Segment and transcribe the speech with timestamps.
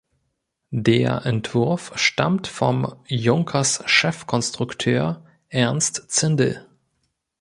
[0.73, 6.67] Der Entwurf stammt vom Junkers-Chefkonstrukteur Ernst Zindel.